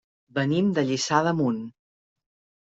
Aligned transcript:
Venim 0.37 0.71
de 0.77 0.83
Lliçà 0.87 1.19
d'Amunt. 1.29 1.61